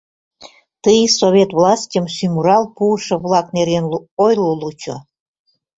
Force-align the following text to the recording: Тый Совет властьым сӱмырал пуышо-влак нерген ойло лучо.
Тый 0.83 1.01
Совет 1.19 1.49
властьым 1.57 2.05
сӱмырал 2.15 2.63
пуышо-влак 2.75 3.47
нерген 3.55 3.85
ойло 4.25 4.51
лучо. 4.61 4.95